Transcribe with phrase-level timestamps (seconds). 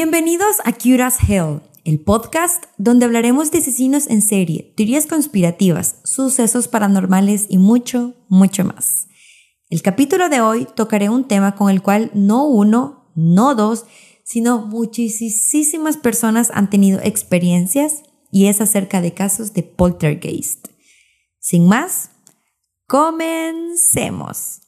[0.00, 6.68] Bienvenidos a Curious Hell, el podcast donde hablaremos de asesinos en serie, teorías conspirativas, sucesos
[6.68, 9.08] paranormales y mucho, mucho más.
[9.68, 13.86] El capítulo de hoy tocaré un tema con el cual no uno, no dos,
[14.22, 20.68] sino muchísimas personas han tenido experiencias y es acerca de casos de poltergeist.
[21.40, 22.12] Sin más,
[22.86, 24.60] comencemos.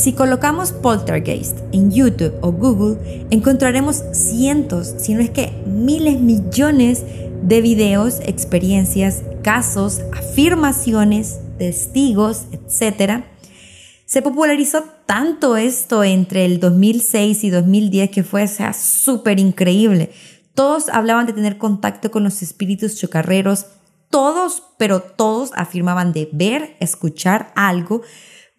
[0.00, 7.04] Si colocamos poltergeist en YouTube o Google, encontraremos cientos, si no es que miles, millones
[7.42, 13.24] de videos, experiencias, casos, afirmaciones, testigos, etc.
[14.06, 20.12] Se popularizó tanto esto entre el 2006 y 2010 que fue súper increíble.
[20.54, 23.66] Todos hablaban de tener contacto con los espíritus chocarreros.
[24.08, 28.00] Todos, pero todos afirmaban de ver, escuchar algo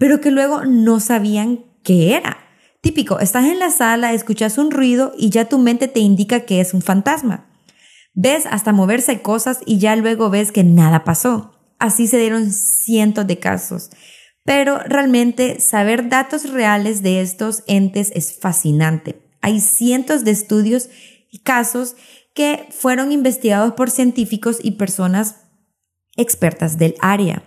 [0.01, 2.39] pero que luego no sabían qué era.
[2.81, 6.59] Típico, estás en la sala, escuchas un ruido y ya tu mente te indica que
[6.59, 7.51] es un fantasma.
[8.15, 11.53] Ves hasta moverse cosas y ya luego ves que nada pasó.
[11.77, 13.91] Así se dieron cientos de casos.
[14.43, 19.21] Pero realmente saber datos reales de estos entes es fascinante.
[19.41, 20.89] Hay cientos de estudios
[21.29, 21.95] y casos
[22.33, 25.41] que fueron investigados por científicos y personas
[26.17, 27.43] expertas del área.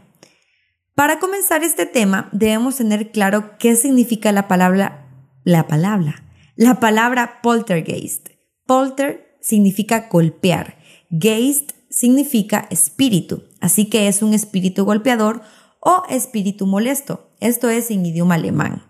[0.95, 5.09] Para comenzar este tema, debemos tener claro qué significa la palabra,
[5.43, 6.23] la palabra,
[6.55, 8.29] la palabra poltergeist.
[8.65, 10.79] Polter significa golpear,
[11.11, 15.43] geist significa espíritu, así que es un espíritu golpeador
[15.81, 17.29] o espíritu molesto.
[17.41, 18.85] Esto es en idioma alemán.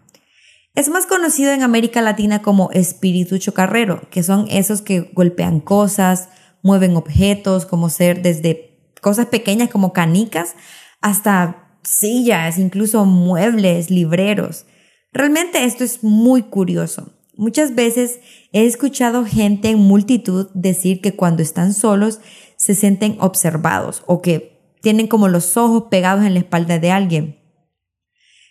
[0.74, 6.28] Es más conocido en América Latina como espíritu chocarrero, que son esos que golpean cosas,
[6.62, 10.54] mueven objetos, como ser desde cosas pequeñas como canicas
[11.00, 14.66] hasta sillas, incluso muebles, libreros.
[15.12, 17.12] Realmente esto es muy curioso.
[17.36, 18.20] Muchas veces
[18.52, 22.20] he escuchado gente en multitud decir que cuando están solos
[22.56, 27.40] se sienten observados o que tienen como los ojos pegados en la espalda de alguien.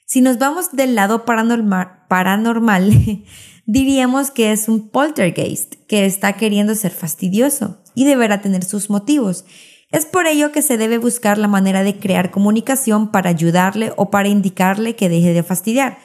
[0.06, 2.92] Si nos vamos del lado paranormal, paranormal
[3.66, 9.46] diríamos que es un poltergeist que está queriendo ser fastidioso y deberá tener sus motivos
[9.94, 14.10] es por ello que se debe buscar la manera de crear comunicación para ayudarle o
[14.10, 16.00] para indicarle que deje de fastidiar.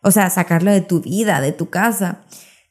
[0.00, 2.24] O sea, sacarlo de tu vida, de tu casa.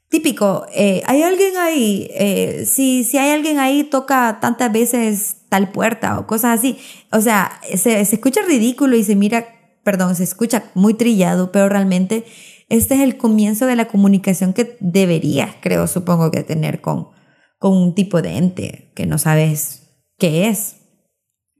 [0.10, 5.72] Típico, eh, hay alguien ahí, eh, si, si hay alguien ahí, toca tantas veces tal
[5.72, 6.80] puerta o cosas así.
[7.12, 9.46] O sea, se, escucha ridículo y se mira,
[9.84, 12.26] perdón, se escucha muy trillado, pero realmente
[12.70, 17.10] este es el comienzo de la comunicación que deberías, creo, supongo que tener con,
[17.60, 19.83] con un tipo de ente que no sabes
[20.24, 20.78] qué es.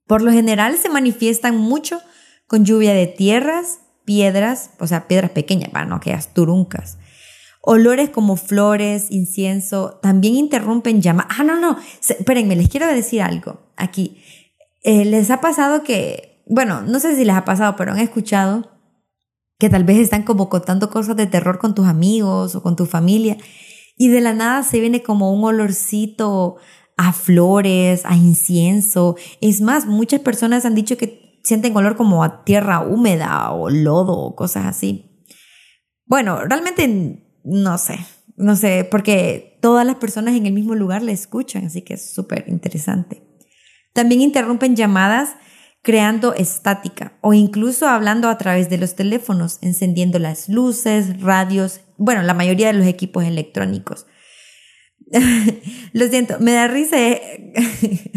[0.08, 2.00] Por lo general se manifiestan mucho
[2.48, 6.98] con lluvia de tierras, piedras, o sea, piedras pequeñas, para no aquellas turuncas.
[7.62, 11.26] Olores como flores, incienso, también interrumpen llamas.
[11.38, 14.24] Ah, no, no, espérenme, les quiero decir algo aquí.
[14.82, 18.72] Eh, ¿Les ha pasado que, bueno, no sé si les ha pasado, pero han escuchado
[19.60, 22.86] que tal vez están como contando cosas de terror con tus amigos o con tu
[22.86, 23.36] familia
[23.98, 26.58] y de la nada se viene como un olorcito
[26.98, 29.16] a flores, a incienso.
[29.42, 34.18] Es más, muchas personas han dicho que sienten olor como a tierra húmeda o lodo
[34.18, 35.26] o cosas así.
[36.06, 38.00] Bueno, realmente no sé,
[38.36, 42.14] no sé, porque todas las personas en el mismo lugar le escuchan, así que es
[42.14, 43.22] súper interesante.
[43.94, 45.36] También interrumpen llamadas
[45.82, 52.24] creando estática o incluso hablando a través de los teléfonos, encendiendo las luces, radios, bueno,
[52.24, 54.08] la mayoría de los equipos electrónicos.
[55.94, 57.00] Lo siento, me da risa.
[57.00, 57.54] Eh.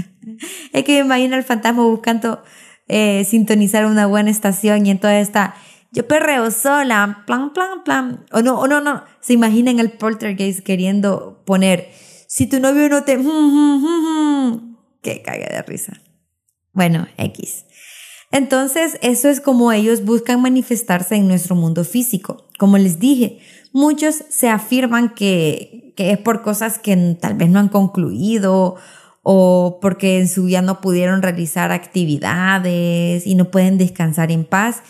[0.73, 2.43] es que me imagino al fantasma buscando
[2.89, 5.55] eh, sintonizar una buena estación y entonces está,
[5.93, 8.27] yo perreo sola, plan, plan, plan.
[8.33, 9.03] O no, o no, no.
[9.21, 11.91] Se imaginan el poltergeist queriendo poner,
[12.29, 13.19] si tu novio no te...
[15.03, 16.01] que cague de risa.
[16.73, 17.65] Bueno, X.
[18.33, 22.49] Entonces, eso es como ellos buscan manifestarse en nuestro mundo físico.
[22.59, 23.39] Como les dije,
[23.77, 28.77] muchos se afirman que, es por cosas que tal vez no han concluido
[29.23, 34.83] o porque en su vida no pudieron realizar actividades y no pueden descansar en paz.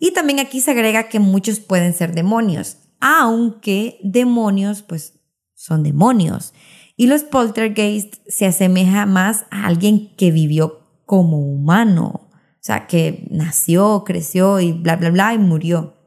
[0.00, 5.20] Y también aquí se agrega que muchos pueden ser demonios, aunque demonios pues
[5.54, 6.52] son demonios.
[6.96, 13.24] Y los poltergeist se asemeja más a alguien que vivió como humano, o sea, que
[13.30, 16.01] nació, creció y bla, bla, bla y murió.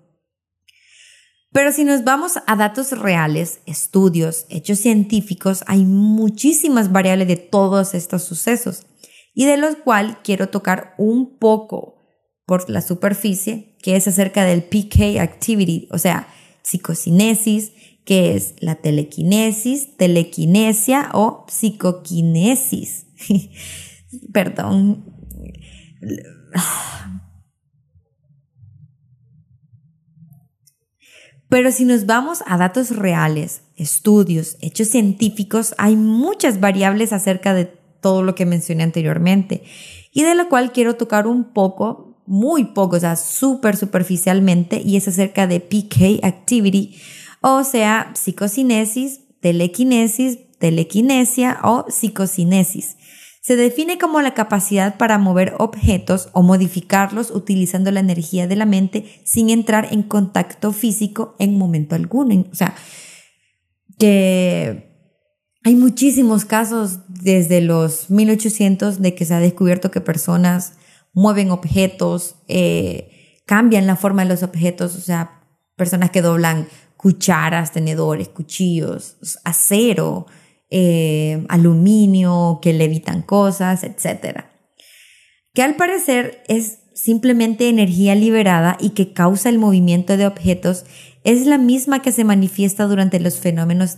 [1.56, 7.94] Pero si nos vamos a datos reales, estudios, hechos científicos, hay muchísimas variables de todos
[7.94, 8.86] estos sucesos
[9.34, 11.96] y de los cuales quiero tocar un poco
[12.46, 16.28] por la superficie, que es acerca del PK activity, o sea,
[16.62, 17.72] psicocinesis,
[18.04, 23.06] que es la telequinesis, telequinesia o psicoquinesis.
[24.34, 25.06] Perdón.
[31.56, 37.64] Pero si nos vamos a datos reales, estudios, hechos científicos, hay muchas variables acerca de
[38.02, 39.64] todo lo que mencioné anteriormente
[40.12, 44.98] y de lo cual quiero tocar un poco, muy poco, o sea, súper superficialmente, y
[44.98, 46.98] es acerca de PK activity,
[47.40, 52.98] o sea, psicocinesis, telequinesis, telequinesia o psicocinesis.
[53.46, 58.66] Se define como la capacidad para mover objetos o modificarlos utilizando la energía de la
[58.66, 62.44] mente sin entrar en contacto físico en momento alguno.
[62.52, 62.74] O sea,
[64.00, 64.90] que
[65.64, 70.74] hay muchísimos casos desde los 1800 de que se ha descubierto que personas
[71.14, 75.44] mueven objetos, eh, cambian la forma de los objetos, o sea,
[75.76, 80.26] personas que doblan cucharas, tenedores, cuchillos, acero,
[80.70, 84.46] eh, aluminio, que levitan cosas, etc.
[85.54, 90.86] Que al parecer es simplemente energía liberada y que causa el movimiento de objetos,
[91.24, 93.98] es la misma que se manifiesta durante los fenómenos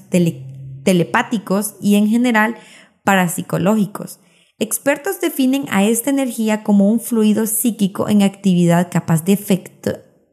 [0.83, 2.55] telepáticos y en general
[3.03, 4.19] parapsicológicos.
[4.59, 9.37] Expertos definen a esta energía como un fluido psíquico en actividad capaz de,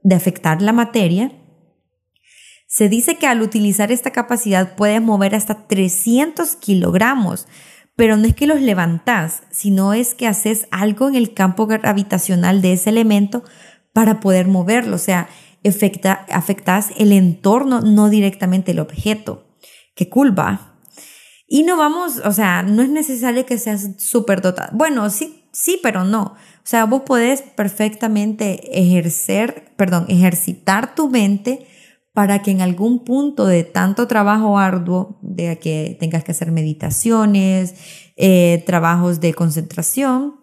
[0.02, 1.32] de afectar la materia
[2.74, 7.46] se dice que al utilizar esta capacidad puedes mover hasta 300 kilogramos,
[7.94, 12.62] pero no es que los levantas, sino es que haces algo en el campo gravitacional
[12.62, 13.44] de ese elemento
[13.92, 15.28] para poder moverlo, o sea,
[15.64, 19.46] afecta, afectas el entorno, no directamente el objeto.
[19.94, 20.80] Qué cool va.
[21.46, 24.70] Y no vamos, o sea, no es necesario que seas súper dotado.
[24.76, 26.22] Bueno, sí, sí, pero no.
[26.22, 31.68] O sea, vos podés perfectamente ejercer, perdón, ejercitar tu mente
[32.14, 37.74] para que en algún punto de tanto trabajo arduo, de que tengas que hacer meditaciones,
[38.16, 40.36] eh, trabajos de concentración,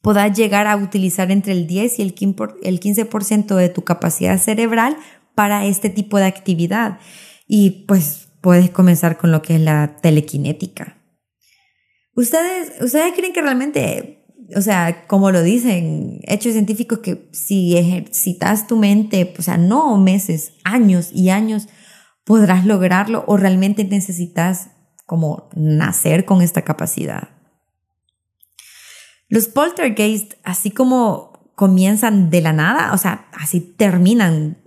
[0.00, 4.96] puedas llegar a utilizar entre el 10 y el 15% de tu capacidad cerebral
[5.34, 6.98] para este tipo de actividad.
[7.46, 10.96] Y pues puedes comenzar con lo que es la telequinética.
[12.14, 14.21] ¿Ustedes, ¿Ustedes creen que realmente
[14.56, 19.96] o sea, como lo dicen hechos científicos, que si ejercitas tu mente, o sea, no
[19.98, 21.68] meses, años y años,
[22.24, 24.70] podrás lograrlo o realmente necesitas
[25.06, 27.30] como nacer con esta capacidad.
[29.28, 34.62] Los poltergeist, así como comienzan de la nada, o sea, así terminan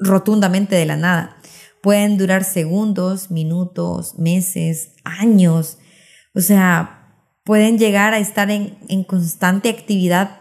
[0.00, 1.36] rotundamente de la nada.
[1.82, 5.78] Pueden durar segundos, minutos, meses, años.
[6.34, 6.99] O sea,
[7.44, 10.40] pueden llegar a estar en, constante actividad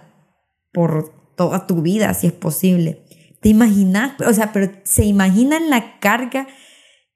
[0.72, 3.06] por toda tu vida, si es posible.
[3.42, 4.20] ¿Te imaginas?
[4.22, 6.48] O sea, pero se imaginan la carga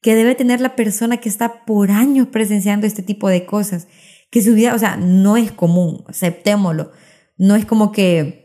[0.01, 3.88] que debe tener la persona que está por años presenciando este tipo de cosas.
[4.31, 6.92] Que su vida, o sea, no es común, aceptémoslo.
[7.37, 8.44] No es como que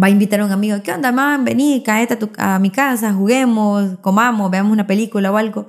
[0.00, 1.44] va a invitar a un amigo, ¿qué onda, man?
[1.44, 5.68] Vení, caete a, mi casa, juguemos, comamos, veamos una película o algo.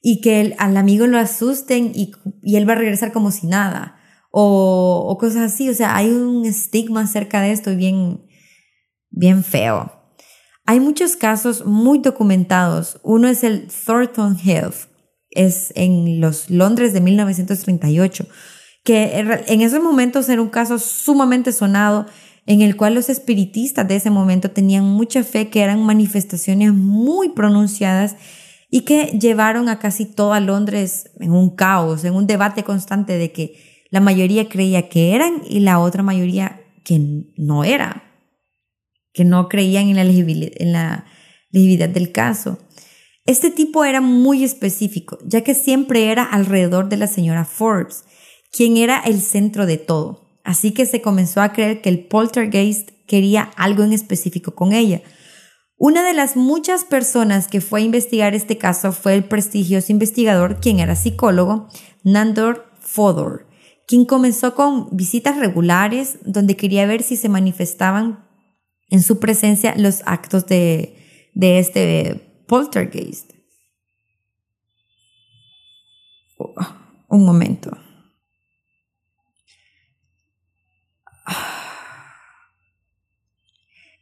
[0.00, 2.12] Y que al amigo lo asusten y,
[2.42, 3.98] y él va a regresar como si nada
[4.32, 5.68] o, cosas así.
[5.68, 8.24] O sea, hay un estigma acerca de esto bien,
[9.10, 9.92] bien feo.
[10.64, 12.98] Hay muchos casos muy documentados.
[13.04, 14.88] Uno es el Thornton Health,
[15.30, 18.26] es en los Londres de 1938,
[18.84, 22.06] que en esos momentos era un caso sumamente sonado
[22.46, 27.28] en el cual los espiritistas de ese momento tenían mucha fe que eran manifestaciones muy
[27.30, 28.16] pronunciadas
[28.68, 33.30] y que llevaron a casi toda Londres en un caos, en un debate constante de
[33.30, 36.98] que la mayoría creía que eran y la otra mayoría que
[37.36, 38.02] no era,
[39.12, 41.04] que no creían en la legibilidad,
[41.90, 42.58] del caso.
[43.26, 48.04] Este tipo era muy específico, ya que siempre era alrededor de la señora Forbes,
[48.50, 50.40] quien era el centro de todo.
[50.42, 55.02] Así que se comenzó a creer que el poltergeist quería algo en específico con ella.
[55.76, 60.60] Una de las muchas personas que fue a investigar este caso fue el prestigioso investigador,
[60.60, 61.68] quien era psicólogo,
[62.04, 63.51] Nandor Fodor,
[63.86, 68.24] quien comenzó con visitas regulares donde quería ver si se manifestaban
[68.88, 70.96] en su presencia los actos de,
[71.34, 73.32] este poltergeist.
[77.08, 77.76] Un momento.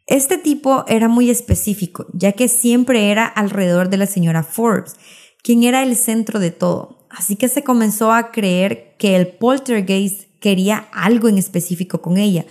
[0.07, 4.97] Este tipo era muy específico, ya que siempre era alrededor de la señora Forbes,
[5.41, 7.00] quien era el centro de todo.
[7.11, 12.47] Así que se comenzó a creer que el poltergeist quería algo en específico con ella.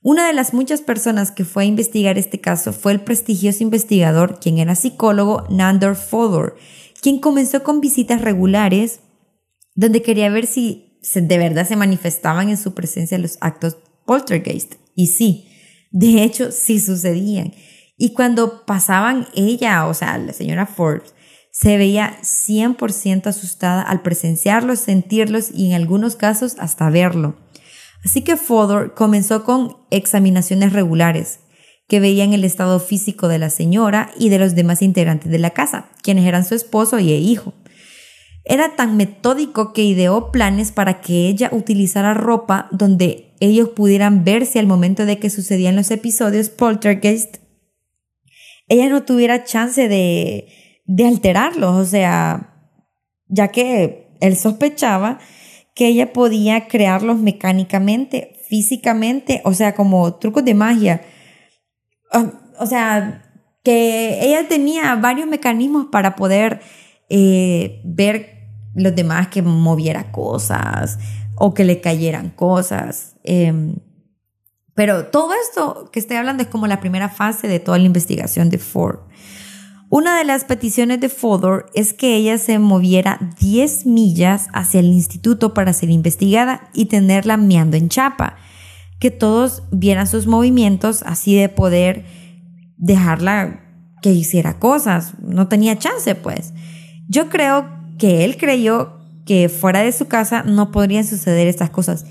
[0.00, 4.40] Una de las muchas personas que fue a investigar este caso fue el prestigioso investigador,
[4.40, 6.56] quien era psicólogo Nandor Fodor,
[7.02, 9.00] quien comenzó con visitas regulares
[9.74, 14.74] donde quería ver si de verdad se manifestaban en su presencia los actos poltergeist.
[14.94, 15.48] Y sí,
[15.90, 17.52] de hecho sí sucedían.
[17.96, 21.14] Y cuando pasaban ella, o sea, la señora Forbes,
[21.60, 27.34] se veía 100% asustada al presenciarlos, sentirlos y en algunos casos hasta verlo.
[28.04, 31.40] Así que Fodor comenzó con examinaciones regulares
[31.88, 35.50] que veían el estado físico de la señora y de los demás integrantes de la
[35.50, 37.54] casa, quienes eran su esposo y el hijo.
[38.44, 44.60] Era tan metódico que ideó planes para que ella utilizara ropa donde ellos pudieran verse
[44.60, 47.38] al momento de que sucedían los episodios poltergeist,
[48.68, 50.46] ella no tuviera chance de,
[50.88, 52.54] de alterarlos, o sea,
[53.28, 55.18] ya que él sospechaba
[55.74, 61.02] que ella podía crearlos mecánicamente, físicamente, o sea, como trucos de magia.
[62.10, 63.22] Ah, o sea,
[63.62, 66.60] que ella tenía varios mecanismos para poder
[67.10, 70.98] eh, ver los demás que moviera cosas
[71.36, 73.14] o que le cayeran cosas.
[73.22, 73.76] Em,
[74.74, 78.48] pero todo esto que estoy hablando es como la primera fase de toda la investigación
[78.48, 79.00] de Ford.
[79.90, 84.86] Una de las peticiones de Fodor es que ella se moviera 10 millas hacia el
[84.86, 88.36] instituto para ser investigada y tenerla meando en chapa,
[89.00, 92.04] que todos vieran sus movimientos así de poder
[92.76, 93.60] dejarla
[94.02, 95.14] que hiciera cosas.
[95.22, 96.52] No tenía chance, pues.
[97.08, 97.66] Yo creo
[97.98, 102.04] que él creyó que fuera de su casa no podrían suceder estas cosas,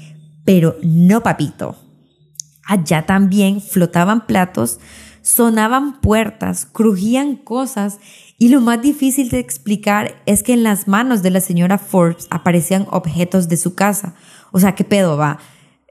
[0.46, 1.76] pero no, papito.
[2.66, 4.80] Allá también flotaban platos
[5.28, 8.00] sonaban puertas, crujían cosas
[8.38, 12.28] y lo más difícil de explicar es que en las manos de la señora Forbes
[12.30, 14.16] aparecían objetos de su casa.
[14.54, 15.40] O sea, ¿qué pedo va?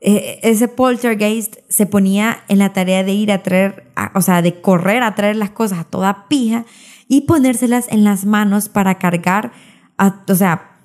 [0.01, 4.63] E, ese poltergeist se ponía en la tarea de ir a traer, o sea, de
[4.63, 6.65] correr a traer las cosas a toda pija
[7.07, 9.53] y ponérselas en las manos para cargar,
[9.99, 10.81] o sea,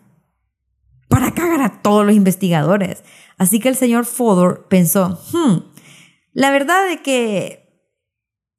[1.07, 3.03] para cagar a todos los investigadores.
[3.37, 5.57] Así que el señor Fodor pensó, hmm,
[6.33, 7.60] la verdad de que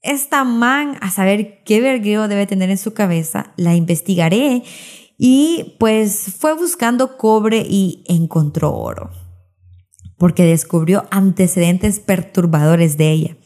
[0.03, 4.65] esta man a saber qué vergueo debe tener en su cabeza, la investigaré
[5.17, 9.11] y pues fue buscando cobre y encontró oro,
[10.19, 13.37] porque descubrió antecedentes perturbadores de ella.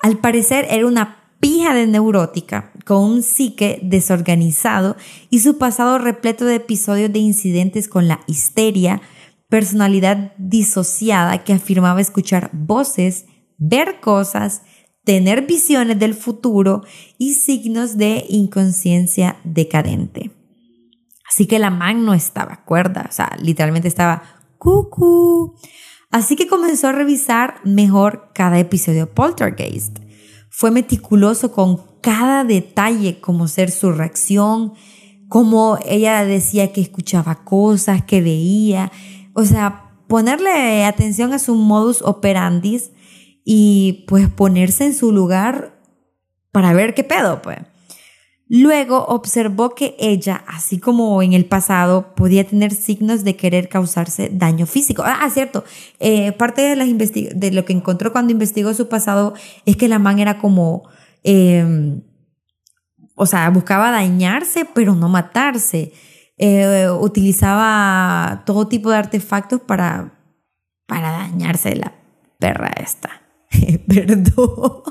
[0.00, 4.96] Al parecer era una pija de neurótica, con un psique desorganizado
[5.30, 9.00] y su pasado repleto de episodios de incidentes con la histeria,
[9.48, 13.26] personalidad disociada que afirmaba escuchar voces,
[13.58, 14.62] ver cosas,
[15.06, 16.82] tener visiones del futuro
[17.16, 20.32] y signos de inconsciencia decadente.
[21.30, 24.24] Así que la man no estaba cuerda, o sea, literalmente estaba
[24.58, 25.54] cucú.
[26.10, 30.00] Así que comenzó a revisar mejor cada episodio de Poltergeist.
[30.50, 34.72] Fue meticuloso con cada detalle, como ser su reacción,
[35.28, 38.90] como ella decía que escuchaba cosas, que veía,
[39.34, 42.80] o sea, ponerle atención a su modus operandi
[43.48, 45.78] y pues ponerse en su lugar
[46.50, 47.58] para ver qué pedo, pues.
[48.48, 54.30] Luego observó que ella, así como en el pasado, podía tener signos de querer causarse
[54.32, 55.04] daño físico.
[55.06, 55.64] Ah, cierto.
[56.00, 59.34] Eh, parte de, las de lo que encontró cuando investigó su pasado
[59.64, 60.82] es que la man era como,
[61.22, 62.02] em,
[63.14, 65.92] o sea, buscaba dañarse, pero no matarse.
[66.36, 70.18] Eh, utilizaba todo tipo de artefactos para,
[70.86, 71.92] para dañarse la
[72.38, 73.25] perra esta.
[73.88, 74.82] perdón,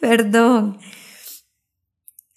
[0.00, 0.78] perdón.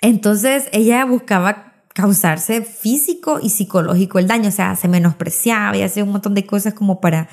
[0.02, 6.04] Entonces ella buscaba causarse físico y psicológico el daño, o sea, se menospreciaba y hacía
[6.04, 7.30] un montón de cosas como para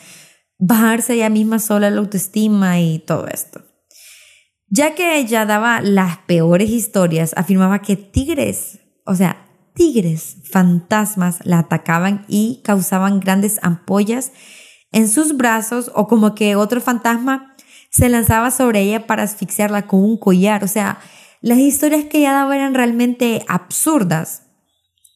[0.59, 3.63] bajarse ella misma sola la autoestima y todo esto.
[4.69, 11.61] Ya que ella daba las peores historias, afirmaba que tigres, o sea, tigres fantasmas la
[11.61, 14.33] atacaban y causaban grandes ampollas
[14.93, 17.48] en sus brazos o como que otro fantasma
[17.91, 20.65] se lanzaba sobre ella para asfixiarla con un collar.
[20.65, 20.99] O sea,
[21.41, 24.43] las historias que ella daba eran realmente absurdas.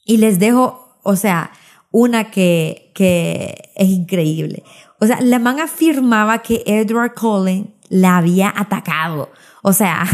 [0.05, 1.53] Y les dejo, o sea,
[1.91, 4.65] una que, que es increíble.
[4.99, 9.31] O sea, la man afirmaba que Edward Cullen la había atacado.
[9.63, 10.05] O sea,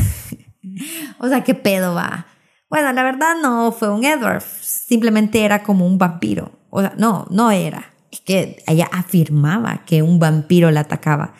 [1.19, 2.27] o sea, ¿qué pedo va?
[2.69, 6.53] Bueno, la verdad no fue un Edward, simplemente era como un vampiro.
[6.71, 7.95] O sea, no, no era.
[8.11, 11.35] Es que ella afirmaba que un vampiro la atacaba.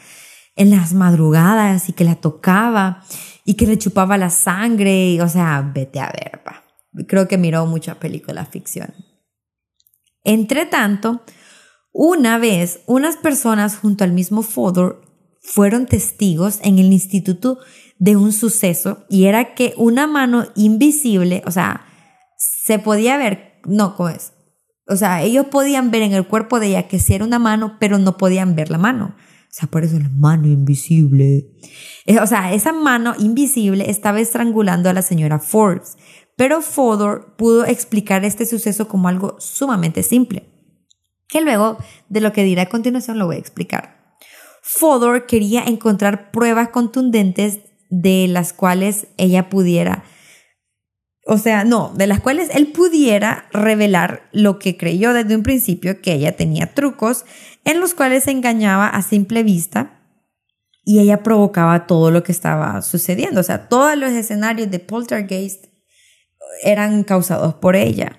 [0.59, 3.05] En las madrugadas y que la tocaba
[3.45, 6.65] y que le chupaba la sangre, y, o sea, vete a ver, pa.
[7.07, 8.93] Creo que miró muchas películas ficción.
[10.25, 11.23] Entre tanto,
[11.93, 15.01] una vez unas personas junto al mismo Fodor
[15.41, 17.59] fueron testigos en el instituto
[17.99, 21.87] de un suceso y era que una mano invisible, o sea,
[22.37, 24.11] se podía ver, no, ¿cómo?
[24.89, 27.77] O sea, ellos podían ver en el cuerpo de ella que sí era una mano,
[27.79, 29.15] pero no podían ver la mano.
[29.49, 31.49] O sea, por eso la mano invisible.
[32.21, 35.97] O sea, esa mano invisible estaba estrangulando a la señora Forbes,
[36.37, 40.45] pero Fodor pudo explicar este suceso como algo sumamente simple,
[41.29, 41.79] que luego
[42.09, 44.17] de lo que diré a continuación lo voy a explicar.
[44.63, 50.05] Fodor quería encontrar pruebas contundentes de las cuales ella pudiera,
[51.31, 56.01] o sea, no, de las cuales él pudiera revelar lo que creyó desde un principio,
[56.01, 57.27] que ella tenía trucos
[57.67, 60.01] en los cuales se engañaba a simple vista
[60.87, 63.41] y ella provocaba todo lo que estaba sucediendo.
[63.41, 65.67] O sea, todos los escenarios de poltergeist
[66.63, 68.19] eran causados por ella.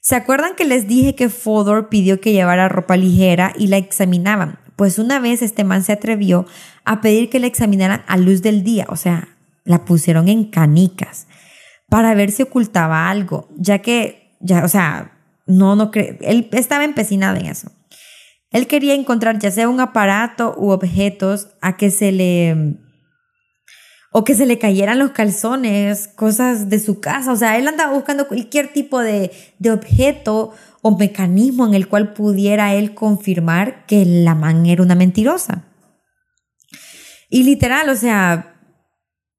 [0.00, 4.58] ¿Se acuerdan que les dije que Fodor pidió que llevara ropa ligera y la examinaban?
[4.76, 6.46] Pues una vez este man se atrevió
[6.86, 11.26] a pedir que la examinaran a luz del día, o sea, la pusieron en canicas
[11.92, 15.12] para ver si ocultaba algo, ya que, ya, o sea,
[15.46, 17.70] no, no cree, él estaba empecinado en eso.
[18.50, 22.78] Él quería encontrar ya sea un aparato u objetos a que se le
[24.10, 27.30] o que se le cayeran los calzones, cosas de su casa.
[27.30, 32.14] O sea, él andaba buscando cualquier tipo de, de objeto o mecanismo en el cual
[32.14, 35.66] pudiera él confirmar que la man era una mentirosa.
[37.28, 38.51] Y literal, o sea,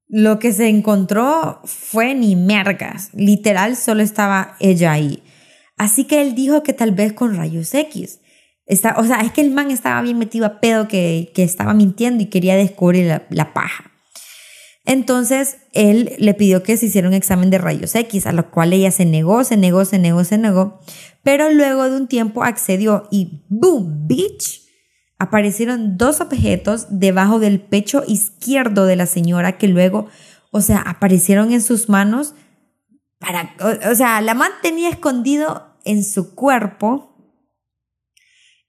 [0.08, 3.10] lo que se encontró fue ni mergas.
[3.14, 5.22] Literal, solo estaba ella ahí.
[5.76, 8.20] Así que él dijo que tal vez con rayos X.
[8.66, 11.74] Está, o sea, es que el man estaba bien metido a pedo que, que estaba
[11.74, 13.90] mintiendo y quería descubrir la, la paja.
[14.86, 18.72] Entonces él le pidió que se hiciera un examen de rayos X, a lo cual
[18.72, 20.80] ella se negó, se negó, se negó, se negó.
[21.22, 24.06] Pero luego de un tiempo accedió y ¡boom!
[24.06, 24.63] ¡Bitch!
[25.24, 30.06] Aparecieron dos objetos debajo del pecho izquierdo de la señora que luego,
[30.50, 32.34] o sea, aparecieron en sus manos
[33.18, 33.54] para,
[33.90, 37.16] o, sea, la man tenía escondido en su cuerpo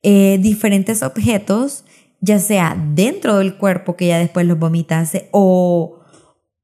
[0.01, 1.83] eh, diferentes objetos,
[2.21, 5.95] ya sea dentro del cuerpo que ella después los vomitase o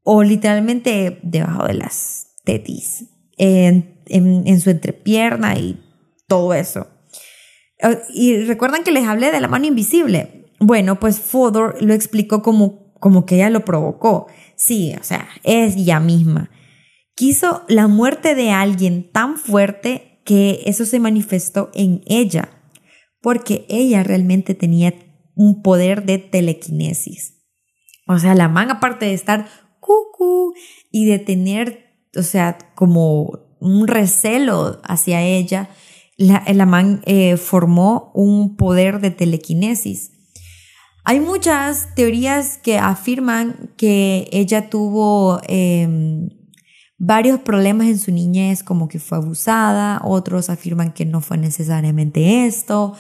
[0.04, 3.06] o literalmente debajo de las tetis,
[3.38, 5.80] en, en, su entrepierna y
[6.28, 6.88] todo eso.
[8.14, 10.46] Y recuerdan que les hablé de la mano invisible.
[10.60, 14.28] Bueno, pues Fodor lo explicó como, como que ella lo provocó.
[14.56, 16.52] Sí, o sea, es ella misma.
[17.16, 22.50] Quiso la muerte de alguien tan fuerte que eso se manifestó en ella,
[23.22, 24.94] porque ella realmente tenía
[25.36, 27.42] un poder de telequinesis.
[28.08, 29.48] O sea, la man, aparte de estar
[29.80, 30.54] cucu
[30.92, 35.70] y de tener, o sea, como un recelo hacia ella,
[36.22, 40.12] la, la man eh, formó un poder de telequinesis.
[41.04, 46.30] Hay muchas teorías que afirman que ella tuvo em,
[46.98, 52.46] varios problemas en su niñez, como que fue abusada, otros afirman que no fue necesariamente
[52.46, 52.94] esto,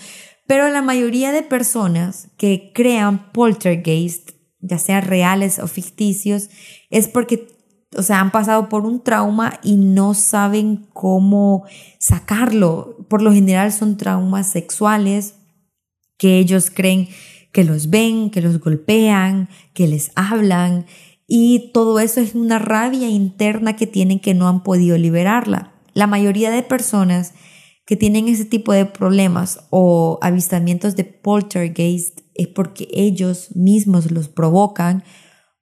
[0.48, 4.32] pero la mayoría de personas que crean poltergeist
[4.62, 6.50] ya sean reales o ficticios,
[6.90, 7.48] es porque,
[7.96, 11.66] o sea, han pasado por un trauma y no saben cómo
[12.00, 12.98] sacarlo.
[13.10, 15.36] Por lo general son traumas sexuales
[16.18, 17.10] que ellos creen
[17.52, 20.86] que los ven, que los golpean, que les hablan
[21.34, 25.72] y todo eso es una rabia interna que tienen que no han podido liberarla.
[25.94, 27.34] La mayoría de personas
[27.86, 34.28] que tienen ese tipo de problemas o avistamientos de poltergeist es porque ellos mismos los
[34.28, 35.06] provocan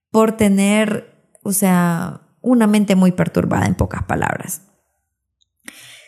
[0.10, 1.09] por tener,
[1.44, 4.62] o sea, una mente muy perturbada en pocas palabras.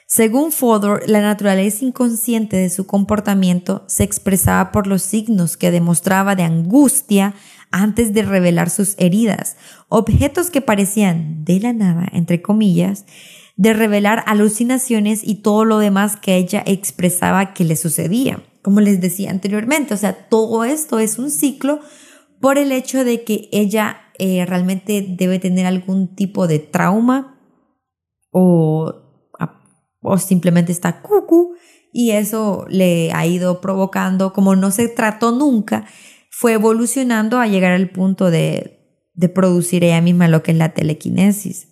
[0.08, 6.36] Según Fodor, la naturaleza inconsciente de su comportamiento se expresaba por los signos que demostraba
[6.36, 7.34] de angustia
[7.72, 9.56] antes de revelar sus heridas,
[9.88, 13.06] objetos que parecían de la nada, entre comillas,
[13.56, 18.44] de revelar alucinaciones y todo lo demás que ella expresaba que le sucedía.
[18.62, 21.80] Como les decía anteriormente, o sea, todo esto es un ciclo
[22.42, 27.40] por el hecho de que ella eh, realmente debe tener algún tipo de trauma
[28.32, 28.94] o,
[30.02, 31.56] o simplemente está cucu
[31.94, 35.86] y eso le ha ido provocando, como no se trató nunca,
[36.30, 38.80] fue evolucionando a llegar al punto de,
[39.14, 41.68] de producir ella misma lo que es la telequinesis.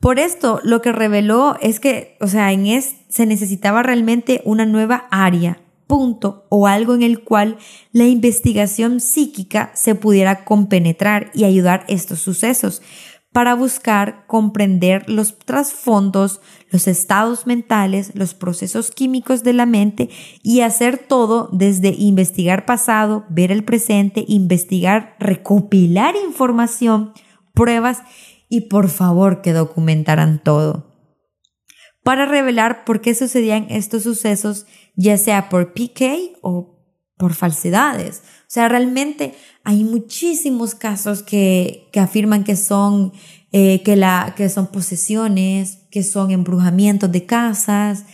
[0.00, 4.64] Por esto, lo que reveló es que, o sea, en es, se necesitaba realmente una
[4.64, 7.56] nueva área punto o algo en el cual
[7.90, 12.80] la investigación psíquica se pudiera compenetrar y ayudar estos sucesos
[13.32, 20.08] para buscar comprender los trasfondos, los estados mentales, los procesos químicos de la mente
[20.42, 27.12] y hacer todo desde investigar pasado, ver el presente, investigar, recopilar información,
[27.54, 28.02] pruebas
[28.48, 30.88] y por favor que documentaran todo.
[32.02, 34.66] Para revelar por qué sucedían estos sucesos,
[34.98, 36.76] ya sea por PK o
[37.16, 38.22] por falsedades.
[38.40, 43.12] O sea, realmente hay muchísimos casos que, que afirman que son,
[43.52, 48.06] eh, que, la, que son posesiones, que son embrujamientos de casas,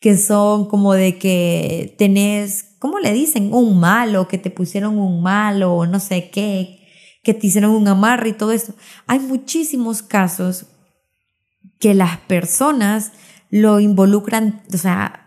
[0.00, 3.54] que son como de que tenés, ¿cómo le dicen?
[3.54, 6.80] Un malo, que te pusieron un malo no sé qué,
[7.22, 8.74] que te hicieron un amarre y todo eso.
[9.06, 10.66] Hay muchísimos casos
[11.78, 13.12] que las personas
[13.48, 15.21] lo involucran, o sea,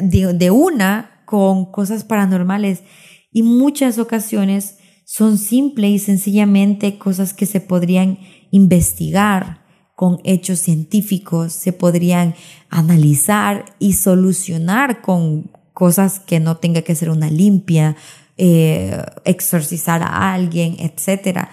[0.00, 2.82] de, una con cosas paranormales
[3.30, 8.18] y muchas ocasiones son simple y sencillamente cosas que se podrían
[8.50, 9.62] investigar
[9.94, 12.34] con hechos científicos, se podrían
[12.70, 17.96] analizar y solucionar con cosas que no tenga que ser una limpia,
[18.36, 21.48] eh, exorcizar a alguien, etc.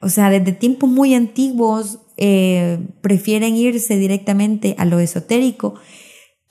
[0.00, 5.74] O sea, desde tiempos muy antiguos eh, prefieren irse directamente a lo esotérico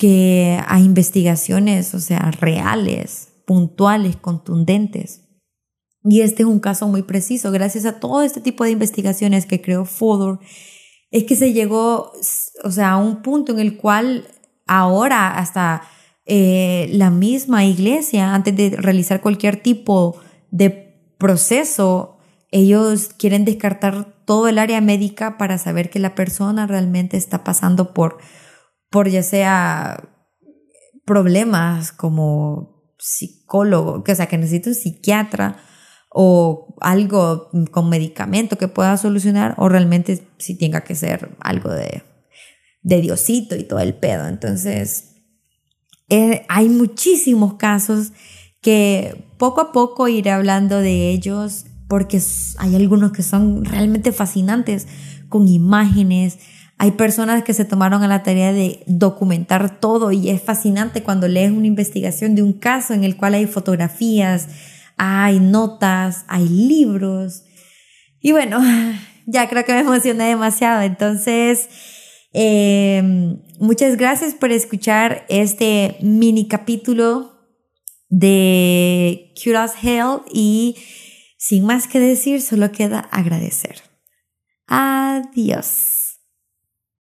[0.01, 5.21] que a investigaciones, o sea, reales, puntuales, contundentes.
[6.03, 7.51] Y este es un caso muy preciso.
[7.51, 10.39] Gracias a todo este tipo de investigaciones que creó Fodor,
[11.11, 12.13] es que se llegó,
[12.63, 14.27] o sea, a un punto en el cual
[14.65, 15.83] ahora hasta
[16.25, 22.17] eh, la misma iglesia, antes de realizar cualquier tipo de proceso,
[22.49, 27.93] ellos quieren descartar todo el área médica para saber que la persona realmente está pasando
[27.93, 28.17] por,
[28.91, 30.07] por ya sea
[31.05, 35.57] problemas como psicólogo, que, o sea, que necesita un psiquiatra
[36.13, 42.03] o algo con medicamento que pueda solucionar o realmente si tenga que ser algo de,
[42.83, 44.27] de Diosito y todo el pedo.
[44.27, 45.15] Entonces,
[46.09, 48.11] eh, hay muchísimos casos
[48.61, 52.21] que poco a poco iré hablando de ellos porque
[52.57, 54.87] hay algunos que son realmente fascinantes
[55.29, 56.39] con imágenes.
[56.81, 61.27] Hay personas que se tomaron a la tarea de documentar todo y es fascinante cuando
[61.27, 64.47] lees una investigación de un caso en el cual hay fotografías,
[64.97, 67.43] hay notas, hay libros.
[68.19, 68.59] Y bueno,
[69.27, 70.81] ya creo que me emocioné demasiado.
[70.81, 71.69] Entonces,
[72.33, 77.45] em, muchas gracias por escuchar este mini capítulo
[78.09, 80.77] de Curious Hell y
[81.37, 83.83] sin más que decir, solo queda agradecer.
[84.65, 86.00] Adiós.